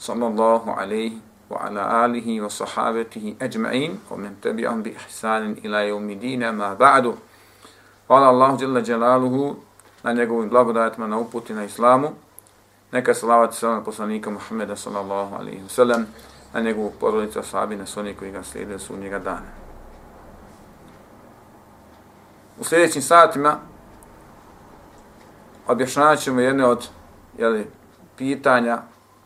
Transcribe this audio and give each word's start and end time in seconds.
صلى 0.00 0.26
الله 0.26 0.62
عليه 0.72 1.12
وعلى 1.50 1.82
آله 2.04 2.40
وصحابته 2.40 3.36
أجمعين 3.42 4.00
ومن 4.10 4.40
تبعهم 4.42 4.82
بإحسان 4.82 5.52
إلى 5.64 5.88
يوم 5.88 6.08
دين 6.12 6.40
ma 6.56 6.74
ba'du. 6.74 7.14
قال 8.08 8.22
الله 8.24 8.56
جل 8.56 8.82
جلاله 8.82 9.56
na 10.04 10.12
njegovim 10.12 10.48
blagodatima, 10.48 11.06
na 11.06 11.18
uputi, 11.18 11.52
na 11.52 11.64
islamu. 11.64 12.08
Neka 12.92 13.14
salavat 13.14 13.54
selam 13.54 13.74
na 13.74 13.84
poslanika 13.84 14.30
Muhammeda 14.30 14.76
sallallahu 14.76 15.34
alaihi 15.36 15.62
wa 15.62 15.68
sallam, 15.68 16.06
na 16.54 16.60
njegovu 16.60 16.92
porodicu 17.00 17.38
ashabi, 17.38 17.76
na 17.76 17.86
sve 17.86 18.14
koji 18.14 18.32
ga 18.32 18.42
slijede 18.42 18.78
su 18.78 18.96
njega 18.96 19.18
dana. 19.18 19.50
U 22.60 22.64
sljedećim 22.64 23.02
satima 23.02 23.58
objašnjavat 25.68 26.18
ćemo 26.18 26.40
jedne 26.40 26.66
od 26.66 26.88
jeli, 27.38 27.66
pitanja 28.16 28.82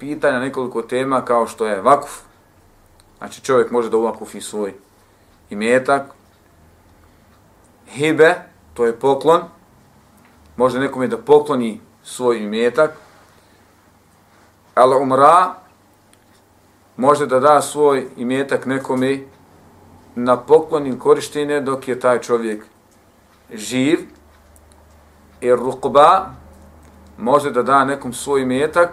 pitanja, 0.00 0.38
nekoliko 0.38 0.82
tema 0.82 1.24
kao 1.24 1.46
što 1.46 1.66
je 1.66 1.82
vakuf. 1.82 2.20
Znači 3.18 3.40
čovjek 3.40 3.70
može 3.70 3.90
da 3.90 3.96
uvakufi 3.96 4.40
svoj 4.40 4.74
imetak. 5.50 6.02
Hibe, 7.88 8.34
to 8.74 8.86
je 8.86 8.98
poklon. 8.98 9.42
Može 10.56 10.78
nekome 10.78 11.08
da 11.08 11.18
pokloni 11.18 11.80
svoj 12.02 12.38
imetak. 12.38 12.90
Al 14.74 15.02
umra, 15.02 15.54
može 16.96 17.26
da 17.26 17.40
da 17.40 17.60
svoj 17.62 18.08
imetak 18.16 18.66
nekome 18.66 19.18
na 20.14 20.36
poklon 20.36 20.86
ili 20.86 20.98
korištenje 20.98 21.60
dok 21.60 21.88
je 21.88 22.00
taj 22.00 22.20
čovjek 22.20 22.64
živ. 23.52 23.98
I 25.40 25.52
rukba, 25.52 26.26
može 27.18 27.50
da 27.50 27.62
da 27.62 27.84
nekom 27.84 28.12
svoj 28.12 28.42
imetak 28.42 28.92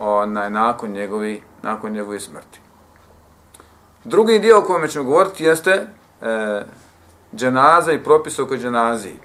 onaj, 0.00 0.50
nakon, 0.50 0.90
njegovi, 0.90 1.42
nakon 1.62 1.92
njegove 1.92 2.20
smrti. 2.20 2.60
Drugi 4.04 4.38
dio 4.38 4.58
o 4.58 4.62
kojem 4.62 4.88
ćemo 4.88 5.04
govoriti 5.04 5.44
jeste 5.44 5.70
e, 5.70 5.86
dženaza 7.34 7.92
i 7.92 8.04
propis 8.04 8.38
oko 8.38 8.56
dženaziji. 8.56 9.18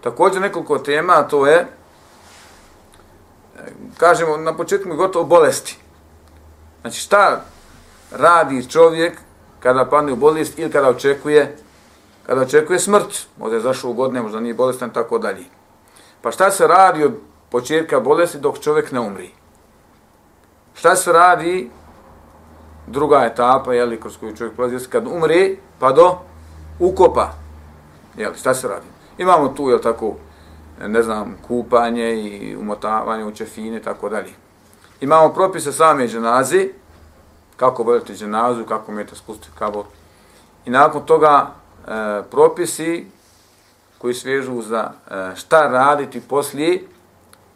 Također 0.00 0.42
nekoliko 0.42 0.78
tema, 0.78 1.12
a 1.12 1.28
to 1.28 1.46
je, 1.46 1.56
e, 1.56 1.66
kažemo, 3.98 4.36
na 4.36 4.56
početku 4.56 4.96
gotovo 4.96 5.24
bolesti. 5.24 5.78
Znači 6.80 7.00
šta 7.00 7.44
radi 8.10 8.70
čovjek 8.70 9.18
kada 9.60 9.84
padne 9.84 10.12
u 10.12 10.16
bolest 10.16 10.58
ili 10.58 10.72
kada 10.72 10.88
očekuje 10.88 11.56
kada 12.26 12.40
očekuje 12.40 12.78
smrt, 12.78 13.26
možda 13.38 13.56
je 13.56 13.62
zašao 13.62 13.90
u 13.90 13.94
godine, 13.94 14.22
možda 14.22 14.40
nije 14.40 14.54
bolestan, 14.54 14.90
tako 14.90 15.18
dalje. 15.18 15.44
Pa 16.22 16.30
šta 16.30 16.50
se 16.50 16.66
radi 16.66 17.04
od 17.04 17.12
početka 17.50 18.00
bolesti 18.00 18.38
dok 18.38 18.58
čovjek 18.58 18.92
ne 18.92 19.00
umri? 19.00 19.30
Šta 20.74 20.96
se 20.96 21.12
radi 21.12 21.70
druga 22.86 23.24
etapa, 23.24 23.74
jeli, 23.74 24.00
kroz 24.00 24.16
koju 24.16 24.36
čovjek 24.36 24.54
prolazi, 24.56 24.88
kad 24.88 25.06
umre, 25.06 25.56
pa 25.78 25.92
do 25.92 26.18
ukopa. 26.78 27.32
jeli, 28.16 28.38
šta 28.38 28.54
se 28.54 28.68
radi? 28.68 28.86
Imamo 29.18 29.48
tu, 29.48 29.70
je 29.70 29.80
tako, 29.80 30.14
ne 30.86 31.02
znam, 31.02 31.36
kupanje 31.48 32.14
i 32.14 32.56
umotavanje 32.56 33.24
u 33.24 33.34
čefine, 33.34 33.82
tako 33.82 34.08
dalje. 34.08 34.32
Imamo 35.00 35.28
propise 35.28 35.72
same 35.72 36.08
dženazi, 36.08 36.70
kako 37.56 37.82
voditi 37.82 38.14
dženazu, 38.14 38.64
kako 38.64 38.92
umijete 38.92 39.16
spustiti 39.16 39.56
kabot. 39.58 39.86
I 40.64 40.70
nakon 40.70 41.06
toga 41.06 41.46
e, 41.46 42.22
propisi 42.30 43.06
koji 43.98 44.14
svežu 44.14 44.62
za 44.62 44.90
e, 45.10 45.36
šta 45.36 45.68
raditi 45.68 46.20
poslije, 46.20 46.82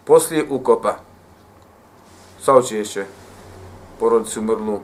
poslije 0.05 0.47
ukopa 0.50 1.06
saučešće 2.47 3.05
porodici 4.01 4.39
umrlu, 4.39 4.81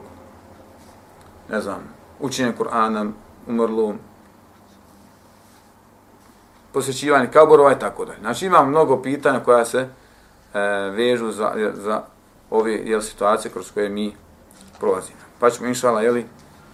ne 1.49 1.61
znam, 1.61 1.79
učenje 2.19 2.53
Kur'ana 2.59 3.11
umrlu, 3.47 3.93
posjećivanje 6.73 7.31
kaborova 7.31 7.71
i 7.71 7.79
tako 7.79 8.05
dalje. 8.05 8.19
Znači 8.19 8.45
imam 8.45 8.69
mnogo 8.69 9.01
pitanja 9.01 9.39
koja 9.39 9.65
se 9.65 9.79
e, 9.79 10.59
vežu 10.95 11.31
za, 11.31 11.71
za 11.73 12.01
ove 12.49 12.73
jel, 12.73 13.01
situacije 13.01 13.51
kroz 13.51 13.71
koje 13.71 13.89
mi 13.89 14.15
prolazimo. 14.79 15.19
Pa 15.39 15.49
ćemo 15.49 15.67
inšala, 15.67 16.01
jeli, 16.01 16.25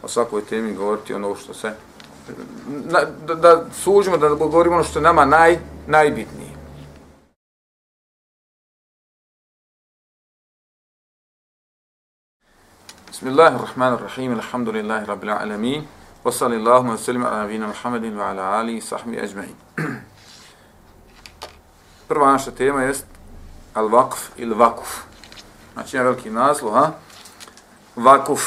o 0.03 0.07
svakoj 0.07 0.45
temi 0.45 0.73
govoriti 0.73 1.13
ono 1.13 1.35
što 1.35 1.53
se, 1.53 1.71
na, 2.67 2.99
da, 3.27 3.35
da 3.35 3.63
suđimo, 3.73 4.17
da 4.17 4.29
govorimo 4.29 4.75
ono 4.75 4.83
što 4.83 4.99
je 4.99 5.03
nama 5.03 5.25
naj, 5.25 5.59
najbitnije. 5.87 6.58
بسم 13.19 13.27
الله 13.27 13.55
الرحمن 13.55 13.93
الرحيم 13.93 14.31
الحمد 14.31 14.69
لله 14.69 15.05
رب 15.05 15.23
العالمين 15.23 15.87
وصلى 16.23 16.55
الله 16.55 16.79
وسلم 16.79 17.25
على 17.25 17.43
نبينا 17.43 17.67
محمد 17.67 18.15
وعلى 18.15 18.61
آله 18.61 18.77
وصحبه 18.77 19.23
أجمعين 19.23 19.55
Prva 22.07 22.31
naša 22.31 22.51
tema 22.51 22.83
jest 22.83 23.05
al-vakf 23.73 24.31
ili 24.37 24.55
vakuf. 24.55 25.03
Znači 25.73 25.97
jedan 25.97 26.07
veliki 26.07 26.29
naslov, 26.29 26.73
ha? 26.73 26.91
Vakuf. 27.95 28.41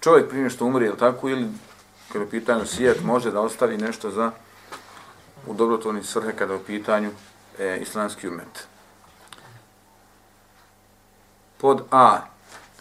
Čovjek 0.00 0.28
prije 0.28 0.50
što 0.50 0.64
umri, 0.64 0.84
je 0.86 0.96
tako, 0.96 1.28
ili 1.28 1.48
kada 2.12 2.24
je 2.24 2.28
u 2.28 2.30
pitanju 2.30 2.66
sijet, 2.66 3.04
može 3.04 3.30
da 3.30 3.40
ostavi 3.40 3.78
nešto 3.78 4.10
za 4.10 4.30
u 5.46 5.54
dobrotvorni 5.54 6.04
svrhe 6.04 6.32
kada 6.36 6.52
je 6.52 6.60
u 6.60 6.64
pitanju 6.64 7.10
e, 7.58 7.78
islamski 7.82 8.28
umet. 8.28 8.66
pod 11.60 11.84
A. 11.90 12.20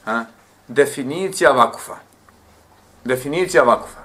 Ha? 0.05 0.25
Definicija 0.67 1.51
vakufa. 1.51 1.95
Definicija 3.03 3.63
vakufa. 3.63 3.99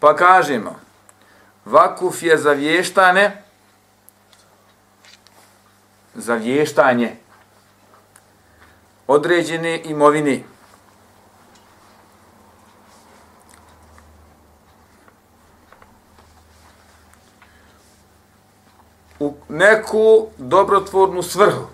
Pa 0.00 0.16
kažemo, 0.16 0.80
vakuf 1.64 2.22
je 2.22 2.38
za 2.38 2.52
vještane, 2.52 3.42
za 6.20 6.34
vještanje 6.34 7.16
određene 9.06 9.82
imovine. 9.84 10.42
u 19.20 19.34
neku 19.48 20.26
dobrotvornu 20.38 21.22
svrhu. 21.22 21.66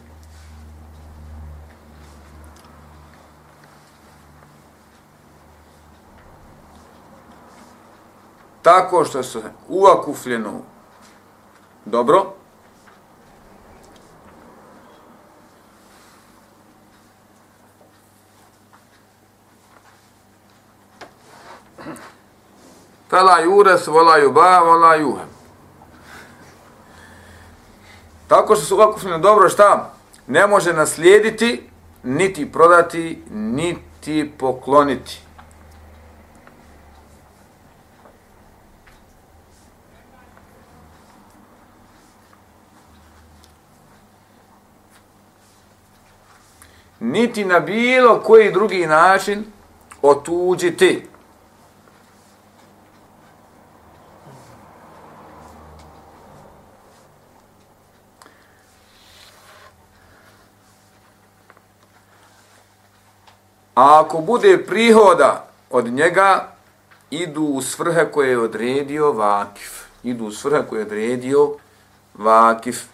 Tako 8.62 9.04
što 9.04 9.22
se 9.22 9.43
uvakufljeno 9.69 10.60
dobro, 11.84 12.36
Fela 23.17 23.39
jures, 23.41 23.87
vola 23.87 24.19
juba, 24.19 24.61
vola 24.61 24.95
juhem. 24.95 25.29
Tako 28.29 28.57
što 28.57 28.65
su 28.65 28.77
vakufljeno 28.77 29.19
dobro, 29.19 29.49
šta? 29.49 29.95
Ne 30.27 30.47
može 30.47 30.73
naslijediti, 30.73 31.71
niti 32.03 32.53
prodati, 32.53 33.23
niti 33.31 34.33
pokloniti. 34.39 35.21
Niti 47.01 47.45
na 47.45 47.61
bilo 47.61 48.21
koji 48.21 48.53
drugi 48.53 48.87
način 48.87 49.45
otuđiti. 50.03 51.16
A 63.76 64.00
ako 64.00 64.20
bude 64.20 64.64
prihoda 64.67 65.49
od 65.70 65.87
njega, 65.87 66.49
idu 67.11 67.43
u 67.43 67.62
svrhe 67.62 68.11
koje 68.12 68.31
je 68.31 68.38
odredio 68.38 69.12
vakif. 69.12 69.84
Idu 70.02 70.25
u 70.25 70.32
svrhe 70.32 70.62
koje 70.69 70.81
je 70.81 70.87
odredio 70.87 71.56
vakif. 72.14 72.84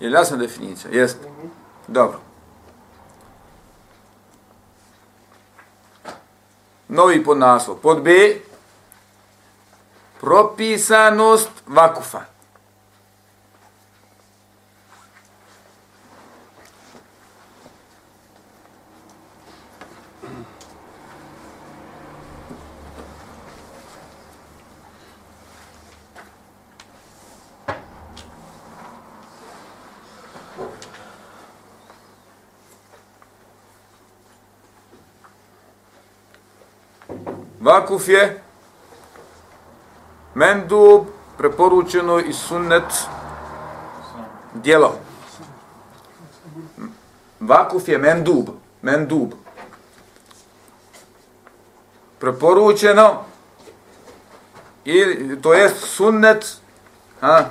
Je 0.00 0.08
li 0.08 0.14
jasna 0.14 0.36
definicija? 0.36 0.90
Jeste. 0.92 1.28
Dobro. 1.88 2.20
Novi 6.88 7.24
podnaslov. 7.24 7.76
Pod 7.76 8.02
B, 8.02 8.10
propisanost 10.20 11.50
vakufa. 11.74 12.36
Vakuf 37.66 38.08
je 38.08 38.45
Mendub, 40.36 41.06
preporučeno 41.38 42.18
i 42.18 42.32
sunnet, 42.32 42.84
djelo. 44.54 44.98
Vakuf 47.40 47.88
je 47.88 47.98
mendub, 47.98 48.48
mendub. 48.82 49.32
Preporučeno, 52.18 53.24
i 54.84 55.04
to 55.42 55.54
je 55.54 55.70
sunnet, 55.70 56.56
ha, 57.20 57.44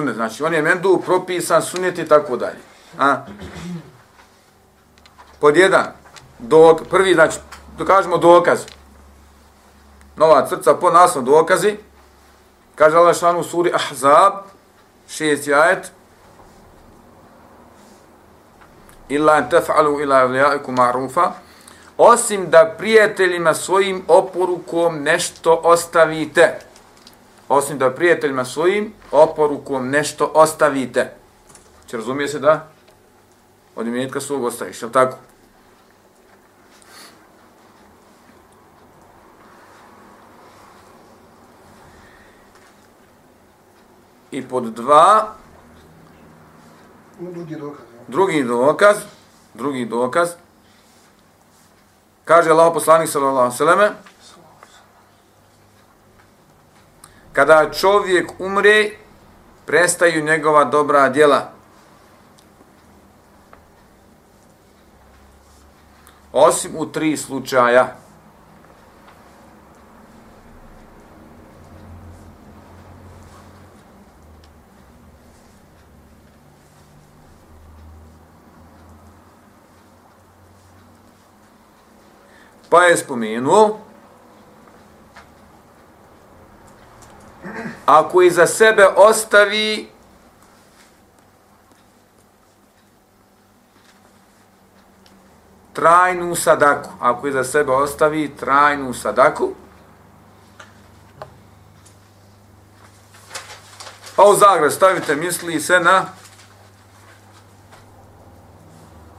sunnet, 0.00 0.14
znači 0.14 0.42
on 0.42 0.54
je 0.54 0.62
mendu 0.62 1.02
propisan 1.06 1.62
sunnet 1.62 1.98
i 1.98 2.08
tako 2.08 2.36
dalje. 2.36 2.58
A? 2.98 3.16
Pod 5.40 5.56
jedan, 5.56 5.86
dok, 6.38 6.80
prvi, 6.90 7.14
znači, 7.14 7.38
dokažemo 7.78 8.18
dokaz. 8.18 8.60
Nova 10.16 10.46
crca 10.46 10.74
po 10.74 10.90
naslov 10.90 11.24
dokazi. 11.24 11.76
Kaže 12.74 12.96
Allah 12.96 13.16
šan 13.16 13.36
u 13.36 13.44
suri 13.44 13.72
Ahzab, 13.74 14.32
šest 15.08 15.46
jajet. 15.46 15.92
Illa 19.08 19.36
en 19.36 19.48
tef'alu 19.50 20.00
ila 20.02 20.16
avlijaiku 20.16 20.72
ma'rufa. 20.72 21.30
Osim 21.98 22.50
da 22.50 22.74
prijateljima 22.78 23.54
svojim 23.54 24.04
oporukom 24.08 25.02
nešto 25.02 25.60
ostavite 25.64 26.58
osim 27.50 27.78
da 27.78 27.90
prijateljima 27.90 28.44
svojim 28.44 28.92
oporukom 29.10 29.90
nešto 29.90 30.30
ostavite. 30.34 31.14
Če 31.86 31.96
razumije 31.96 32.28
se 32.28 32.38
da 32.38 32.68
od 33.76 33.86
imetka 33.86 34.20
svog 34.20 34.44
ostaviš, 34.44 34.82
je 34.82 34.92
tako? 34.92 35.16
I 44.30 44.42
pod 44.48 44.64
dva, 44.74 45.34
drugi 47.20 47.56
dokaz, 47.56 47.84
drugi 48.08 48.44
dokaz, 48.44 48.96
drugi 49.54 49.84
dokaz, 49.84 50.28
kaže 52.24 52.50
Allah 52.50 52.70
poslanik 52.74 53.10
sallallahu 53.10 53.38
alejhi 53.38 53.54
ve 53.54 53.58
selleme, 53.58 53.90
kada 57.40 57.70
čovjek 57.72 58.30
umre, 58.38 58.90
prestaju 59.66 60.24
njegova 60.24 60.64
dobra 60.64 61.08
djela. 61.08 61.52
Osim 66.32 66.72
u 66.76 66.92
tri 66.92 67.16
slučaja. 67.16 67.96
Pa 82.70 82.82
je 82.82 82.96
spomenuo 82.96 83.89
ako 87.98 88.22
iza 88.22 88.46
sebe 88.46 88.86
ostavi 88.96 89.88
trajnu 95.72 96.34
sadaku, 96.36 96.90
ako 97.00 97.28
iza 97.28 97.44
sebe 97.44 97.72
ostavi 97.72 98.36
trajnu 98.36 98.94
sadaku, 98.94 99.50
pa 104.16 104.22
u 104.24 104.34
zagrad 104.34 104.72
stavite 104.72 105.16
misli 105.16 105.60
se 105.60 105.80
na 105.80 106.06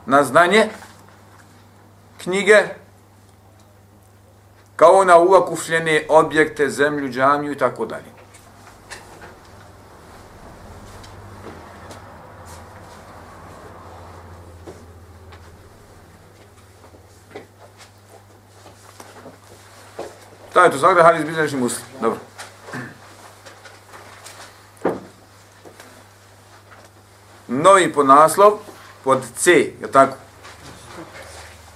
na 0.06 0.24
znanje 0.24 0.70
knjige, 2.24 2.64
kao 4.76 5.04
na 5.04 5.18
uvakufljene 5.18 6.06
objekte, 6.10 6.70
zemlju, 6.70 7.10
džamiju 7.10 7.52
i 7.52 7.58
tako 7.58 7.86
dalje. 7.86 8.21
Šta 20.62 20.66
je 20.66 20.72
to 20.72 20.78
zagrada 20.78 21.04
hadis 21.04 21.26
bilježi 21.26 21.58
muslim? 21.58 21.86
Dobro. 22.02 22.20
Novi 27.48 27.94
podnaslov 27.94 28.60
pod 29.04 29.24
C, 29.38 29.52
je 29.52 29.92
tako? 29.92 30.18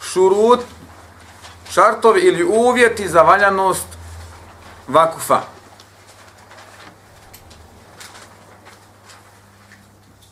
Šurut, 0.02 0.60
šartovi 1.72 2.22
ili 2.22 2.44
uvjeti 2.44 3.10
za 3.10 3.22
valjanost 3.22 3.88
vakufa. 4.88 5.42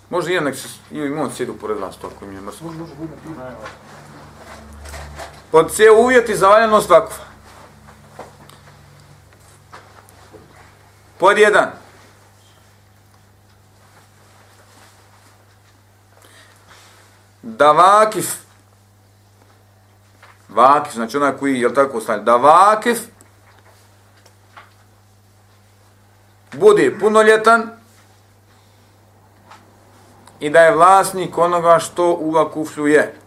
Može 0.10 0.32
jedan 0.32 0.44
nek 0.44 0.56
se 0.56 0.68
ili 0.92 1.08
imamo 1.08 1.32
sjedu 1.32 1.54
pored 1.54 1.78
vas, 1.78 1.98
to 1.98 2.12
ako 2.16 2.26
mi 2.26 2.36
je 2.36 2.42
mrsko. 2.42 2.66
Pod 5.52 5.76
C 5.76 5.92
uvjeti 5.92 6.36
za 6.36 6.48
valjanost 6.48 6.90
vakufa. 6.90 7.33
Pod 11.24 11.38
jedan. 11.38 11.72
Da 17.42 17.72
vakif, 17.72 18.36
vakif, 20.50 20.94
znači 20.94 21.18
onaj 21.18 21.38
koji, 21.38 21.60
jel 21.60 21.74
tako 21.74 21.98
ostane, 21.98 22.24
da 22.24 22.36
vakif 22.36 23.00
bude 26.52 26.98
punoljetan 27.00 27.72
i 30.40 30.50
da 30.50 30.60
je 30.60 30.76
vlasnik 30.76 31.38
onoga 31.38 31.80
što 31.80 32.14
u 32.14 32.32
vakuflju 32.32 32.88
je. 32.88 33.23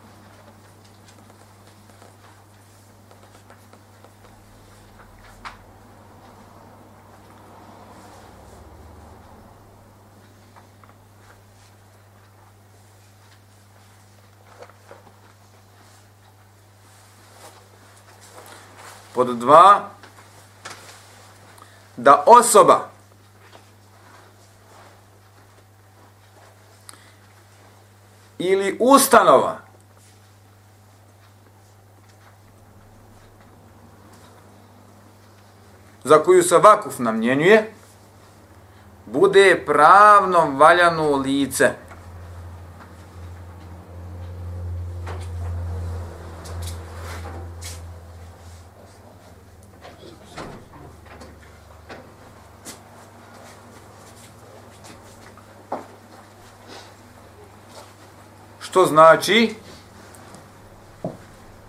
Pod 19.26 19.36
dva, 19.36 19.90
da 21.96 22.22
osoba 22.26 22.88
ili 28.38 28.76
ustanova 28.80 29.58
za 36.04 36.22
koju 36.22 36.42
se 36.42 36.58
vakuf 36.58 36.98
namjenjuje, 36.98 37.74
bude 39.06 39.62
pravno 39.66 40.50
valjano 40.50 41.16
lice– 41.16 41.70
znači 58.86 59.54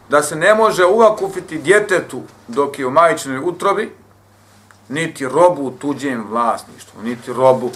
da 0.10 0.24
se 0.24 0.36
ne 0.36 0.56
može 0.56 0.86
uvakufiti 0.86 1.58
djetetu 1.58 2.22
dok 2.48 2.80
je 2.80 2.88
u 2.88 2.92
majčinoj 2.92 3.40
utrobi, 3.44 3.92
niti 4.90 5.28
robu 5.28 5.62
u 5.64 5.72
tuđem 5.72 6.28
vlasništvu, 6.30 7.02
niti 7.04 7.34
robu. 7.34 7.72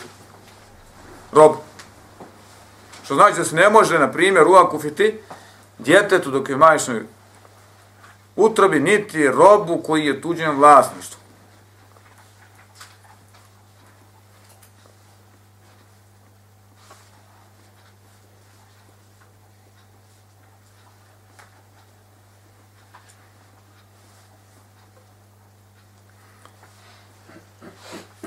Robu. 1.32 1.58
Što 3.04 3.16
znači 3.16 3.38
da 3.38 3.46
se 3.46 3.56
ne 3.56 3.70
može, 3.70 4.00
na 4.00 4.12
primjer, 4.12 4.48
uvakufiti 4.48 5.20
djetetu 5.80 6.32
dok 6.32 6.50
je 6.50 6.56
u 6.56 6.58
majčinoj 6.58 7.04
utrobi, 8.36 8.80
niti 8.80 9.28
robu 9.28 9.84
koji 9.84 10.06
je 10.06 10.22
tuđem 10.22 10.58
vlasništvu. 10.58 11.21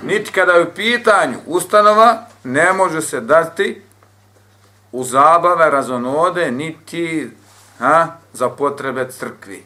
Niti 0.05 0.33
kada 0.33 0.53
je 0.53 0.63
u 0.63 0.75
pitanju 0.75 1.39
ustanova, 1.47 2.27
ne 2.45 2.73
može 2.73 3.03
se 3.03 3.21
dati 3.21 3.83
u 4.93 5.05
zabave, 5.05 5.71
razonode, 5.71 6.51
niti 6.51 7.31
ha, 7.79 8.07
za 8.33 8.49
potrebe 8.49 9.11
crkvi. 9.11 9.65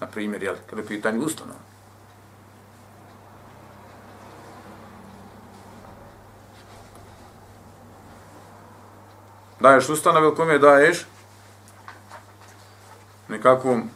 Na 0.00 0.06
primjer, 0.06 0.42
jel, 0.42 0.54
kada 0.70 0.82
je 0.82 0.84
u 0.84 0.88
pitanju 0.88 1.20
ustanova. 1.20 1.58
Daješ 9.60 9.88
ustanove 9.88 10.26
u 10.26 10.34
kome 10.34 10.58
daješ 10.58 11.06
nekakvom 13.28 13.90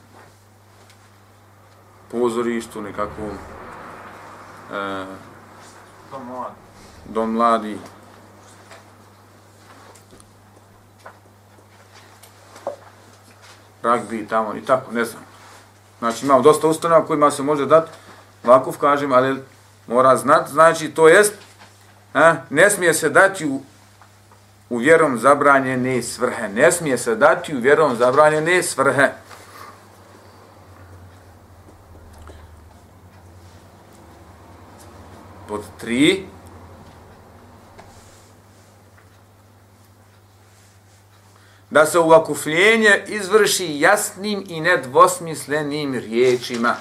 pozorištu, 2.10 2.82
nekakvom 2.82 3.30
e, 4.72 5.04
Dom 6.10 6.26
mladi. 6.26 6.54
Dom 7.04 7.32
mladi. 7.32 7.78
Ragbi 13.82 14.26
tamo 14.28 14.54
i 14.54 14.64
tako, 14.64 14.92
ne 14.92 15.04
znam. 15.04 15.22
Znači 15.98 16.24
imamo 16.24 16.42
dosta 16.42 16.66
ustanova 16.66 17.06
kojima 17.06 17.30
se 17.30 17.42
može 17.42 17.66
dati 17.66 17.90
vakuf, 18.44 18.76
kažem, 18.76 19.12
ali 19.12 19.42
mora 19.86 20.16
znati, 20.16 20.52
znači 20.52 20.88
to 20.88 21.08
jest, 21.08 21.34
a, 22.14 22.34
ne 22.50 22.70
smije 22.70 22.94
se 22.94 23.08
dati 23.08 23.46
u, 23.46 23.60
u 24.70 24.76
vjerom 24.76 25.18
zabranjene 25.18 26.02
svrhe. 26.02 26.48
Ne 26.48 26.72
smije 26.72 26.98
se 26.98 27.14
dati 27.14 27.56
u 27.56 27.60
vjerom 27.60 27.96
zabranjene 27.96 28.62
svrhe. 28.62 29.12
Pod 35.48 35.64
tri. 35.80 36.26
Da 41.70 41.86
se 41.86 41.98
uvakufljenje 41.98 43.04
izvrši 43.06 43.80
jasnim 43.80 44.44
i 44.48 44.60
nedvosmislenim 44.60 45.94
riječima. 45.94 46.76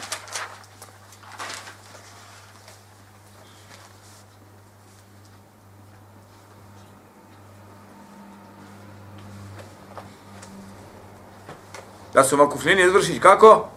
Da 12.13 12.23
se 12.23 12.35
uvakufljenje 12.35 12.83
izvrši 12.83 13.19
kako? 13.19 13.69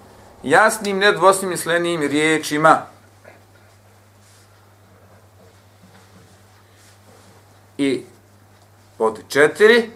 Jasnim, 0.42 0.98
nedvosmislenim 0.98 2.00
riječima. 2.00 2.86
i 7.78 8.02
pod 8.98 9.17
četiri. 9.28 9.90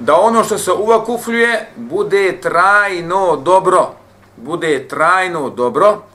Da 0.00 0.14
ono 0.14 0.44
što 0.44 0.58
se 0.58 0.72
uvakufljuje 0.72 1.68
bude 1.76 2.40
trajno 2.40 3.36
dobro. 3.36 3.90
Bude 4.36 4.88
trajno 4.88 5.50
dobro. 5.50 6.11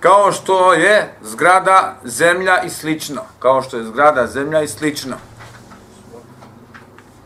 Kao 0.00 0.32
što 0.32 0.72
je 0.72 1.14
zgrada, 1.22 1.96
zemlja 2.04 2.62
i 2.62 2.70
slično. 2.70 3.22
Kao 3.38 3.62
što 3.62 3.76
je 3.76 3.84
zgrada, 3.84 4.26
zemlja 4.26 4.62
i 4.62 4.68
slično. 4.68 5.16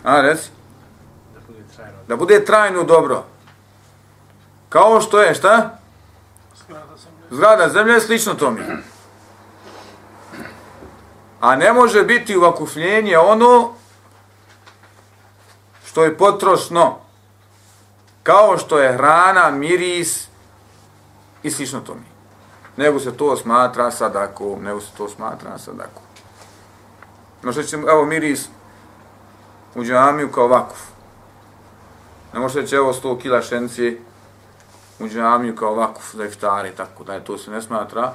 A, 0.05 0.21
reci? 0.21 0.51
Da 2.09 2.17
bude 2.17 2.45
trajno 2.45 2.83
dobro. 2.83 3.25
Kao 4.69 5.01
što 5.01 5.21
je, 5.21 5.35
šta? 5.35 5.79
Zgrada 7.31 7.69
zemlje, 7.69 8.01
slično 8.01 8.35
to 8.35 8.51
mi. 8.51 8.61
A 11.41 11.57
ne 11.57 11.73
može 11.73 12.03
biti 12.03 12.37
uvakufljenje 12.37 13.19
ono 13.19 13.75
što 15.87 16.05
je 16.05 16.19
potrošno. 16.19 16.99
Kao 18.23 18.59
što 18.59 18.79
je 18.79 18.93
hrana, 18.93 19.51
miris 19.51 20.29
i 21.43 21.51
slično 21.51 21.81
to 21.81 21.95
mi. 21.95 22.14
Nego 22.77 23.01
se 23.01 23.17
to 23.17 23.37
smatra 23.37 23.91
sadakom, 23.91 24.63
nego 24.63 24.81
se 24.81 24.91
to 24.97 25.09
smatra 25.09 25.59
sadakom. 25.59 26.03
No 27.43 27.53
što 27.53 27.63
će, 27.63 27.77
evo 27.77 28.05
miris 28.05 28.49
u 29.75 29.85
džamiju 29.85 30.33
kao 30.33 30.49
vakuf. 30.49 30.79
Ne 32.33 32.41
može 32.41 32.61
reći, 32.61 32.75
evo 32.75 32.93
100 32.93 33.21
kila 33.21 33.43
šencije 33.43 34.01
u 34.99 35.09
džamiju 35.09 35.57
kao 35.57 35.75
vakuf 35.75 36.15
za 36.15 36.25
iftari, 36.25 36.73
tako 36.77 37.05
da 37.05 37.15
je 37.15 37.25
to 37.25 37.39
se 37.39 37.51
ne 37.51 37.63
smatra 37.63 38.13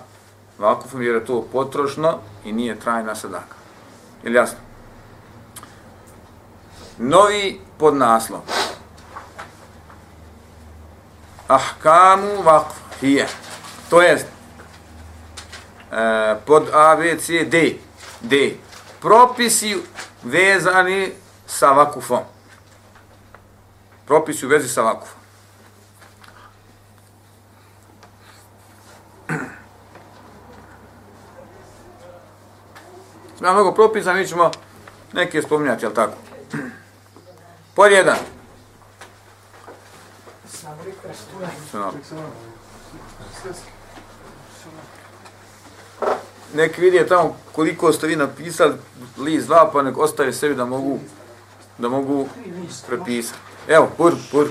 vakufom 0.58 1.02
jer 1.02 1.16
je 1.16 1.26
to 1.26 1.48
potrošno 1.52 2.18
i 2.46 2.52
nije 2.52 2.80
trajna 2.80 3.16
sadaka. 3.16 3.56
Ili 4.24 4.36
jasno? 4.36 4.58
Novi 6.98 7.62
podnaslov. 7.78 8.42
Ahkamu 11.48 12.42
vakf 12.44 12.76
hije. 13.00 13.28
To 13.90 14.02
jest 14.02 14.26
e, 15.92 16.36
pod 16.46 16.70
A, 16.74 16.96
B, 16.96 17.18
C, 17.20 17.46
D. 17.46 17.80
D. 18.22 18.58
Propisi 19.02 19.78
vezani 20.24 21.12
sa 21.48 21.72
vakufom. 21.72 22.20
Propisi 24.06 24.46
u 24.46 24.50
vezi 24.50 24.70
sa 24.70 24.82
vakufom. 24.82 25.20
Ima 33.40 33.54
mnogo 33.54 33.72
propisa, 33.72 34.14
mi 34.14 34.28
ćemo 34.28 34.52
neke 35.14 35.42
spominjati, 35.42 35.86
jel 35.86 35.94
tako? 35.94 36.14
Pod 37.76 37.92
jedan. 37.92 38.18
Nek 46.54 46.78
vidje 46.78 47.08
tamo 47.08 47.38
koliko 47.52 47.94
ste 47.94 48.08
vi 48.08 48.16
napisali 48.16 48.76
list 49.18 49.48
dva, 49.48 49.70
pa 49.74 49.82
nek 49.82 49.98
ostaje 49.98 50.34
sebi 50.34 50.56
da 50.56 50.66
mogu 50.66 51.00
da 51.78 51.90
mogu 51.90 52.28
prepisati. 52.88 53.40
Evo, 53.68 53.90
pur, 53.98 54.14
pur. 54.32 54.48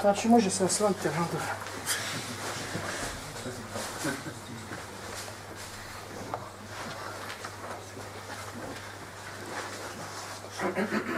Znači, 0.00 0.28
može 0.28 0.50
se 0.50 0.64
osvantiti, 0.64 1.08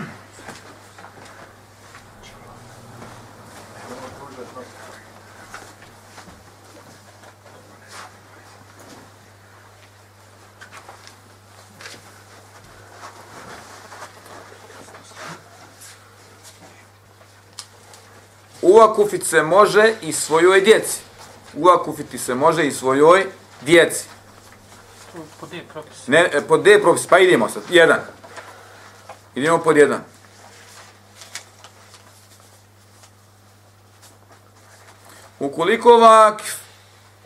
Uakufit 18.69 19.27
se 19.27 19.43
može 19.43 19.95
i 20.03 20.13
svojoj 20.13 20.61
djeci. 20.61 21.01
Uakufiti 21.55 22.19
se 22.19 22.35
može 22.35 22.67
i 22.67 22.73
svojoj 22.73 23.27
djeci. 23.61 24.05
Po 25.41 25.47
D 25.47 25.61
propis. 25.73 26.07
Ne, 26.07 26.31
e, 26.33 26.41
pod 26.41 26.63
D 26.63 26.79
propis, 26.83 27.07
pa 27.07 27.19
idemo 27.19 27.49
sad. 27.49 27.63
Jedan. 27.71 28.01
Idemo 29.35 29.59
pod 29.59 29.77
jedan. 29.77 30.05
Ukoliko 35.41 35.97
vakif 35.97 36.55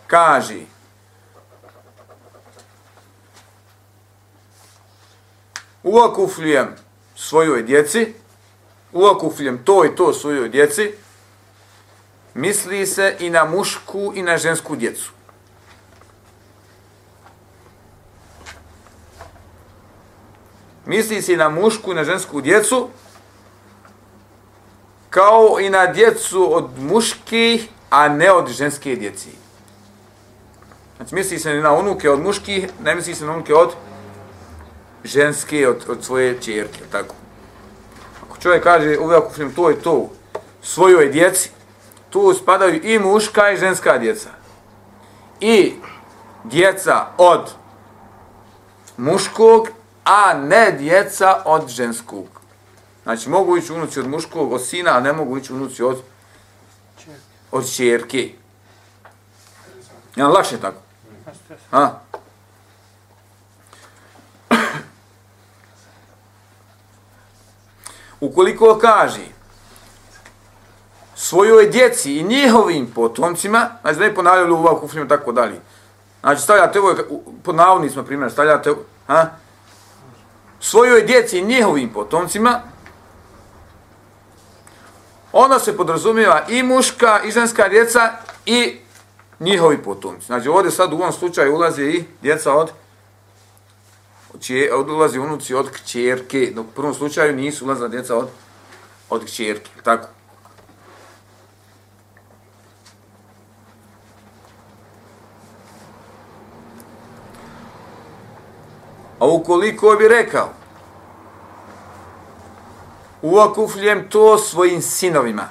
kaži 0.06 0.66
uakufljujem 5.82 6.68
svojoj 7.16 7.62
djeci, 7.62 8.14
uakufljujem 8.92 9.64
to 9.64 9.84
i 9.84 9.96
to 9.96 10.12
svojoj 10.12 10.48
djeci, 10.48 10.92
misli 12.34 12.86
se 12.86 13.16
i 13.18 13.30
na 13.30 13.44
mušku 13.44 14.12
i 14.14 14.22
na 14.22 14.36
žensku 14.36 14.76
djecu. 14.76 15.10
Misli 20.86 21.22
se 21.22 21.32
i 21.32 21.36
na 21.36 21.48
mušku 21.48 21.92
i 21.92 21.94
na 21.94 22.04
žensku 22.04 22.40
djecu, 22.40 22.88
kao 25.10 25.60
i 25.60 25.70
na 25.70 25.86
djecu 25.86 26.56
od 26.56 26.78
muških, 26.78 27.68
a 27.90 28.08
ne 28.08 28.32
od 28.32 28.48
ženske 28.48 28.96
djeci. 28.96 29.28
Znači, 30.96 31.14
misli 31.14 31.38
se 31.38 31.54
na 31.54 31.72
unuke 31.72 32.10
od 32.10 32.20
muških, 32.20 32.68
ne 32.84 32.94
misli 32.94 33.14
se 33.14 33.24
na 33.24 33.32
unuke 33.32 33.54
od 33.54 33.74
ženske, 35.04 35.68
od, 35.68 35.84
od 35.88 36.04
svoje 36.04 36.40
čerke, 36.40 36.80
tako. 36.92 37.14
Ako 38.24 38.36
čovjek 38.38 38.62
kaže, 38.62 38.98
uvijek 38.98 39.24
kupim 39.24 39.54
to 39.54 39.70
i 39.70 39.74
to, 39.74 40.10
svojoj 40.62 41.08
djeci, 41.08 41.50
tu 42.12 42.34
spadaju 42.34 42.80
i 42.82 42.98
muška 42.98 43.50
i 43.50 43.56
ženska 43.56 43.98
djeca. 43.98 44.30
I 45.40 45.74
djeca 46.44 47.06
od 47.18 47.50
muškog, 48.96 49.68
a 50.04 50.34
ne 50.34 50.72
djeca 50.72 51.42
od 51.44 51.68
ženskog. 51.68 52.26
Znači, 53.02 53.28
mogu 53.28 53.56
ići 53.56 53.72
unuci 53.72 54.00
od 54.00 54.08
muškog, 54.08 54.52
od 54.52 54.66
sina, 54.66 54.96
a 54.96 55.00
ne 55.00 55.12
mogu 55.12 55.38
ići 55.38 55.52
unuci 55.52 55.82
od 55.82 56.02
od 57.50 57.74
čerke. 57.74 58.30
Ja, 60.16 60.28
lakše 60.28 60.60
tako. 60.60 60.80
Ha? 61.70 62.00
Ukoliko 68.20 68.78
kaže 68.78 69.31
svojoj 71.22 71.66
djeci 71.66 72.16
i 72.16 72.22
njihovim 72.22 72.86
potomcima, 72.94 73.68
znači 73.82 73.98
da 73.98 74.04
ne 74.04 74.14
ponavljali 74.14 74.52
u 74.52 74.80
kufrima 74.80 75.08
tako 75.08 75.32
dalje. 75.32 75.60
Znači 76.20 76.42
stavljate 76.42 76.80
ovo, 76.80 76.94
pod 77.42 77.54
navodnicima 77.54 78.04
primjer, 78.04 78.32
stavljate 78.32 78.74
ha? 79.06 79.26
svojoj 80.60 81.02
djeci 81.02 81.38
i 81.38 81.44
njihovim 81.44 81.92
potomcima, 81.92 82.60
onda 85.32 85.58
se 85.58 85.76
podrazumijeva 85.76 86.42
i 86.48 86.62
muška 86.62 87.20
i 87.24 87.30
ženska 87.30 87.68
djeca 87.68 88.10
i 88.46 88.76
njihovi 89.40 89.82
potomci. 89.82 90.26
Znači 90.26 90.48
ovdje 90.48 90.70
sad 90.70 90.92
u 90.92 90.96
ovom 90.96 91.12
slučaju 91.12 91.54
ulazi 91.54 91.84
i 91.84 92.04
djeca 92.22 92.54
od 92.54 92.70
Če, 94.40 94.70
ulazi 94.88 95.18
unuci 95.18 95.54
od 95.54 95.70
kćerke, 95.70 96.52
dok 96.54 96.66
u 96.66 96.74
prvom 96.74 96.94
slučaju 96.94 97.36
nisu 97.36 97.64
ulazila 97.64 97.88
djeca 97.88 98.16
od, 98.16 98.28
od 99.10 99.24
kćerke, 99.24 99.70
tako. 99.82 100.08
A 109.22 109.26
ukoliko 109.26 109.96
bi 109.98 110.08
rekao, 110.08 110.48
uakufljem 113.22 114.08
to 114.10 114.38
svojim 114.38 114.82
sinovima, 114.82 115.48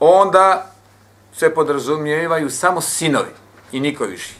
onda 0.00 0.70
se 1.32 1.54
podrazumijevaju 1.54 2.50
samo 2.50 2.80
sinovi 2.80 3.34
i 3.72 3.80
niko 3.80 4.04
više. 4.04 4.34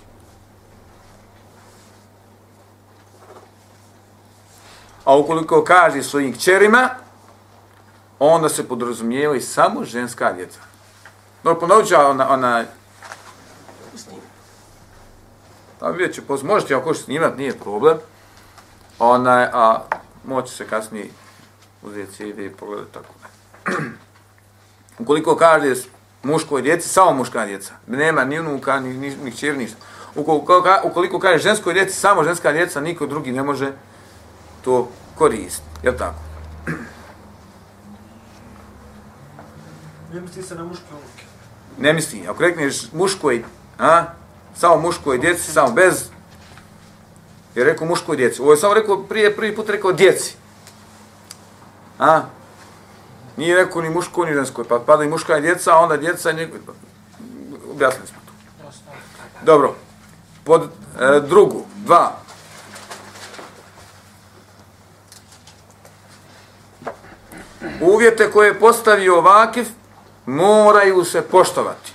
A 5.05 5.17
ukoliko 5.17 5.65
kaže 5.65 6.03
svojim 6.03 6.35
kćerima, 6.35 6.89
onda 8.19 8.49
se 8.49 8.69
podrazumijevaju 8.69 9.41
samo 9.41 9.85
ženska 9.85 10.33
djeca. 10.33 10.68
No, 11.45 11.59
ponovit 11.59 11.89
ću 11.89 11.95
ona, 11.95 12.31
ona... 12.33 12.65
Tamo 15.81 15.93
vidjet 15.93 16.15
ću, 16.15 16.23
možete 16.45 16.75
ako 16.75 16.95
što 16.95 17.05
snimat, 17.05 17.37
nije 17.37 17.59
problem. 17.59 17.99
Ona, 18.99 19.51
a 19.53 19.83
moći 20.25 20.55
se 20.55 20.67
kasnije 20.67 21.07
uzeti 21.83 22.13
CD 22.13 22.39
i 22.39 22.51
pogledati 22.51 22.93
tako. 22.93 23.15
Ukoliko 24.99 25.37
kaže 25.37 25.75
muškoj 26.23 26.63
djeci, 26.63 26.89
samo 26.89 27.13
muška 27.13 27.47
djeca. 27.47 27.73
Nema 27.87 28.25
ni 28.25 28.41
unuka, 28.41 28.81
ni, 28.81 28.95
ni, 28.95 29.17
ni 29.17 29.31
kćer, 29.31 29.57
ništa. 29.57 29.77
Ukoliko, 30.15 30.53
ka- 30.53 30.81
ukoliko 30.85 31.19
kaže 31.19 31.43
ženskoj 31.43 31.75
djeci, 31.75 32.01
samo 32.01 32.25
ženska 32.25 32.53
djeca, 32.53 32.81
niko 32.81 33.07
drugi 33.07 33.33
ne 33.33 33.43
može 33.43 33.73
to 34.65 34.89
koristiti. 35.15 35.69
Jel 35.83 35.95
tako? 35.99 36.19
Ne 40.13 40.21
misli 40.21 40.43
se 40.43 40.55
na 40.55 40.65
muške 40.65 40.85
unuke. 40.91 41.28
Ne 41.79 41.93
misli, 41.93 42.29
ako 42.29 42.43
rekneš 42.43 42.93
muškoj, 42.93 43.45
a, 43.79 44.05
samo 44.57 44.77
muškoj 44.77 45.19
djeci, 45.19 45.53
samo 45.53 45.73
bez, 45.73 46.09
je 47.55 47.65
rekao 47.65 47.87
muškoj 47.87 48.17
djeci. 48.17 48.43
Ovo 48.43 48.53
je 48.53 48.57
samo 48.57 48.75
rekao, 48.75 49.03
prije 49.03 49.37
prvi 49.37 49.57
put 49.57 49.69
rekao 49.69 49.93
djeci. 49.93 50.37
A? 51.99 52.23
Nije 53.37 53.57
rekao 53.57 53.83
ni 53.83 53.91
muško, 53.91 54.25
ni 54.25 54.35
žensko, 54.35 54.65
pa 54.65 54.79
pada 54.79 55.05
i 55.05 55.09
muška 55.09 55.39
i 55.39 55.41
djeca, 55.41 55.75
a 55.75 55.79
onda 55.79 55.97
djeca, 55.97 56.33
njeg... 56.33 56.51
objasnili 57.71 58.07
smo 58.07 58.19
to. 58.27 58.33
Dobro, 59.45 59.75
pod 60.45 60.63
e, 60.63 61.21
drugu, 61.21 61.65
dva. 61.77 62.17
Uvjete 67.81 68.31
koje 68.31 68.49
je 68.49 68.61
postavio 68.61 69.21
Vakif 69.21 69.69
moraju 70.29 71.05
se 71.05 71.23
poštovati. 71.23 71.93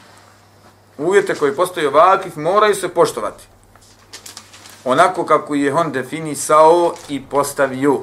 Uvjete 0.98 1.36
koji 1.36 1.56
postoje 1.56 1.90
Vakif 1.90 2.36
moraju 2.36 2.76
se 2.76 2.88
poštovati. 2.88 3.44
Onako 4.86 5.26
kako 5.26 5.56
je 5.56 5.74
on 5.74 5.92
definisao 5.92 6.94
i 7.10 7.22
postavio. 7.22 8.00